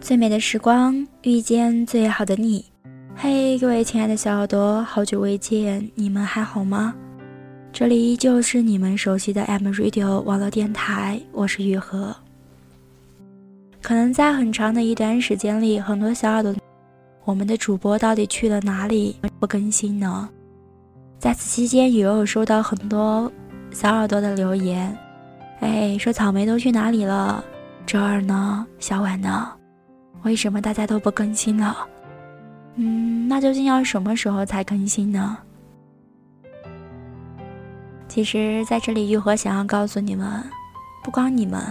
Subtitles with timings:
[0.00, 2.64] 最美的时光，遇见最好的你。
[3.16, 6.94] 嘿，各位亲爱的小耳朵，好久未见，你们还好吗？
[7.72, 12.14] 这里依旧是你们熟悉的 M Radio 网络电台，我是雨禾。
[13.82, 16.54] 可能在很长的一段时间里，很多小耳朵，
[17.24, 19.16] 我们的主播到底去了哪里？
[19.40, 20.28] 不更新呢？
[21.18, 23.30] 在此期间，也有收到很多
[23.72, 24.96] 小耳朵的留言，
[25.60, 27.42] 哎，说草莓都去哪里了？
[27.86, 28.66] 周二呢？
[28.78, 29.50] 小婉呢？
[30.26, 31.86] 为什么大家都不更新了？
[32.74, 35.38] 嗯，那究竟要什么时候才更新呢？
[38.08, 40.42] 其实，在这里，玉禾想要告诉你们，
[41.04, 41.62] 不光你们，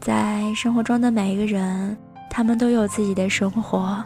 [0.00, 1.94] 在生活中的每一个人，
[2.30, 4.02] 他们都有自己的生活，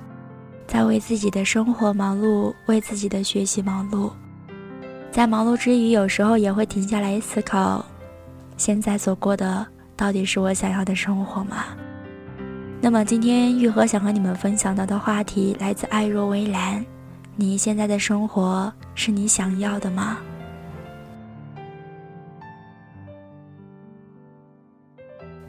[0.67, 4.11] 在为自己的生活忙碌，为自己的学习忙碌。
[5.13, 7.85] 在忙碌之余，有时候也会停下来思考，
[8.57, 11.59] 现在所过的到底是我想要的生活吗？
[12.81, 16.85] 那么今天玉禾想和你们分享到的话题来自爱若微澜，
[17.37, 20.19] 你现在的生活是你想要的吗？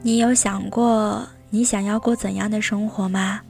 [0.02, 3.40] 你有想过你想要过怎样的生活吗？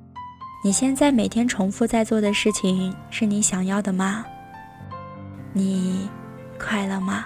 [0.63, 4.25] 你现在每天重复在做的事情是你想要的吗？
[5.55, 6.09] 你
[6.59, 7.25] 快乐吗？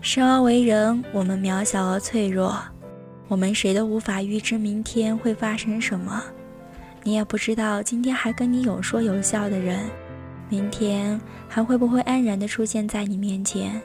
[0.00, 2.56] 生而为人，我们渺小而脆弱。
[3.28, 6.22] 我们谁都无法预知明天会发生什么，
[7.02, 9.80] 你也不知道今天还跟你有说有笑的人，
[10.48, 13.80] 明天还会不会安然的出现在你面前？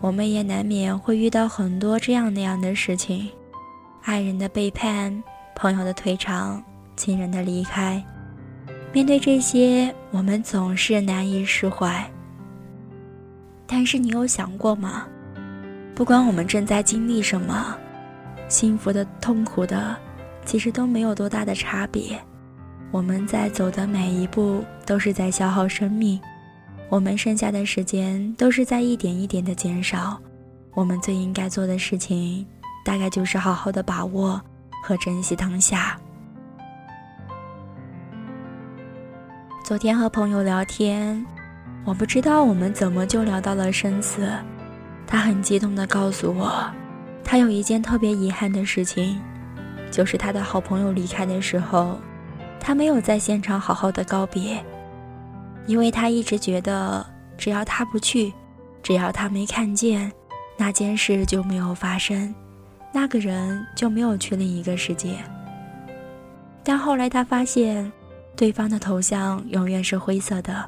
[0.00, 3.30] 我们也难免会遇到很多这样那样的事情，
[4.02, 5.22] 爱人的背叛，
[5.56, 6.62] 朋友的退场，
[6.96, 8.04] 亲人的离开。
[8.92, 12.04] 面对这些，我们总是难以释怀。
[13.66, 15.06] 但是你有想过吗？
[15.94, 17.74] 不管我们正在经历什么。
[18.48, 19.96] 幸福的、痛苦的，
[20.44, 22.18] 其实都没有多大的差别。
[22.90, 26.20] 我们在走的每一步都是在消耗生命，
[26.88, 30.16] 我们剩下的时间都是在一点一点的减少。
[30.74, 32.46] 我们最应该做的事情，
[32.84, 34.40] 大概就是好好的把握
[34.82, 35.98] 和珍惜当下。
[39.64, 41.24] 昨天和朋友聊天，
[41.84, 44.28] 我不知道我们怎么就聊到了生死，
[45.06, 46.64] 他很激动的告诉我。
[47.24, 49.18] 他有一件特别遗憾的事情，
[49.90, 51.98] 就是他的好朋友离开的时候，
[52.60, 54.62] 他没有在现场好好的告别，
[55.66, 57.04] 因为他一直觉得
[57.36, 58.32] 只要他不去，
[58.82, 60.12] 只要他没看见，
[60.56, 62.32] 那件事就没有发生，
[62.92, 65.16] 那个人就没有去另一个世界。
[66.62, 67.90] 但后来他发现，
[68.36, 70.64] 对方的头像永远是灰色的，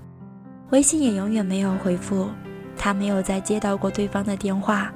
[0.71, 2.29] 微信也永远没有回复，
[2.77, 4.93] 他没有再接到过对方的电话。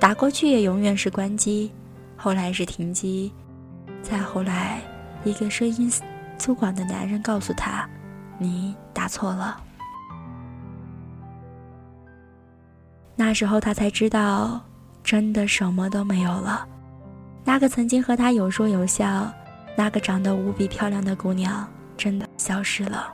[0.00, 1.70] 打过去也永远是关机，
[2.16, 3.30] 后来是停机，
[4.02, 4.80] 再后来，
[5.24, 5.92] 一个声音
[6.38, 7.86] 粗犷的男人告诉他
[8.40, 9.60] ：“你打错了。”
[13.14, 14.58] 那时候他才知道，
[15.04, 16.66] 真的什么都没有了。
[17.44, 19.30] 那个曾经和他有说有笑、
[19.76, 21.68] 那个长得无比漂亮的姑娘，
[21.98, 23.12] 真的消失了。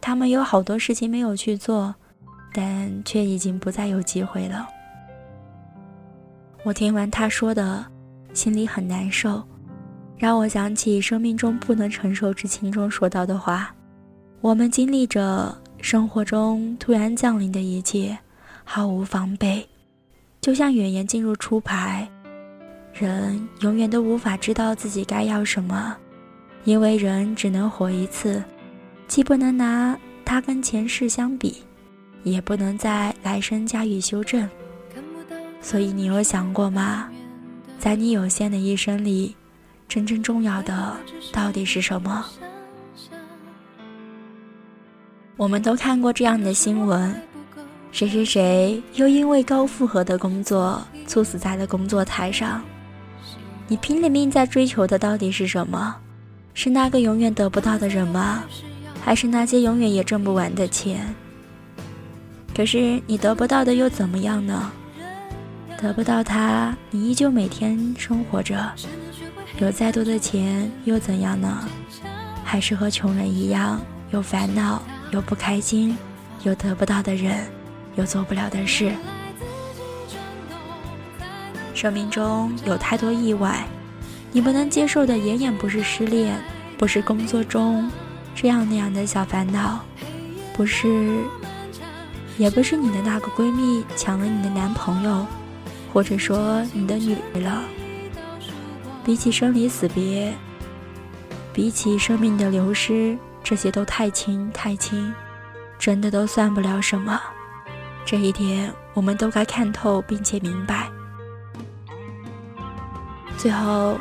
[0.00, 1.94] 他们有好多事情没有去做，
[2.52, 4.66] 但却已经不再有机会了。
[6.66, 7.86] 我听完他说的，
[8.34, 9.40] 心里很难受，
[10.18, 13.72] 让我想起《生命中不能承受之轻》中说到的话：
[14.40, 18.18] 我们经历着生活中突然降临的一切，
[18.64, 19.64] 毫无防备，
[20.40, 22.08] 就像演员进入初牌，
[22.92, 25.96] 人永远都无法知道自己该要什么，
[26.64, 28.42] 因为人只能活一次，
[29.06, 31.58] 既不能拿它跟前世相比，
[32.24, 34.50] 也不能在来生加以修正。
[35.66, 37.08] 所以你有想过吗？
[37.76, 39.34] 在你有限的一生里，
[39.88, 40.96] 真正重要的
[41.32, 42.24] 到底是什么？
[45.36, 47.12] 我们都看过这样的新闻：
[47.90, 52.62] 谁谁谁又因为高负荷的工作猝死在了工作台上。
[53.66, 55.96] 你拼了命在追求的到底是什么？
[56.54, 58.44] 是那个永远得不到的人吗？
[59.04, 61.12] 还是那些永远也挣不完的钱？
[62.54, 64.70] 可是你得不到的又怎么样呢？
[65.78, 68.72] 得不到它，你依旧每天生活着。
[69.58, 71.68] 有再多的钱又怎样呢？
[72.44, 73.80] 还是和穷人一样，
[74.10, 75.96] 有烦恼，有不开心，
[76.44, 77.46] 有得不到的人，
[77.96, 78.92] 有做不了的事。
[81.74, 83.66] 生命中有太多意外，
[84.32, 86.38] 你不能接受的，远远不是失恋，
[86.78, 87.90] 不是工作中
[88.34, 89.84] 这样那样的小烦恼，
[90.54, 91.22] 不是，
[92.38, 95.26] 也不是你的那个闺蜜抢了你的男朋友。
[95.96, 97.62] 或者说你的女了，
[99.02, 100.30] 比起生离死别，
[101.54, 105.10] 比起生命的流失，这些都太轻太轻，
[105.78, 107.18] 真的都算不了什么。
[108.04, 110.90] 这一点，我们都该看透并且明白。
[113.38, 113.98] 最后，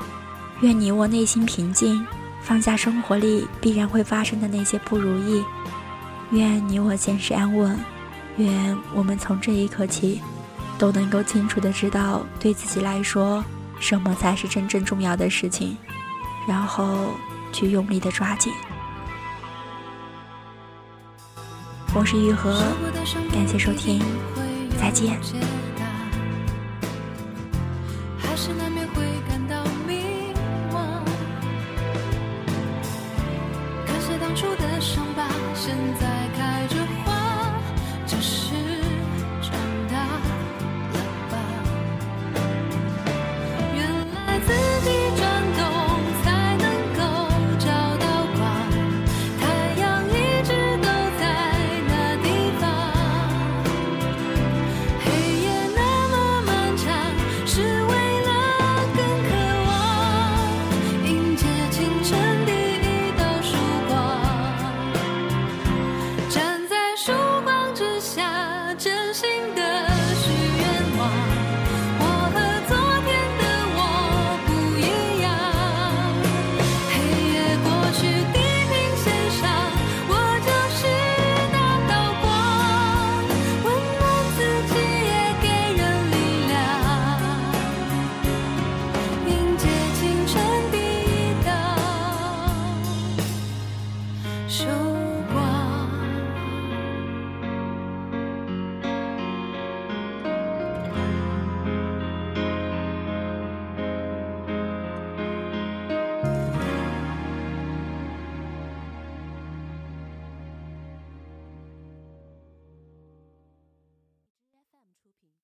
[0.59, 2.05] 愿你我内心平静，
[2.41, 5.41] 放下生活里必然会发生的那些不如意。
[6.31, 7.79] 愿你我现实安稳，
[8.35, 10.21] 愿我们从这一刻起，
[10.77, 13.43] 都能够清楚的知道，对自己来说。
[13.77, 15.75] 什么才是真正重要的事情？
[16.47, 17.09] 然后
[17.51, 18.53] 去用力的抓紧。
[21.93, 22.61] 我是玉和，
[23.33, 24.01] 感谢收听，
[24.79, 25.19] 再见。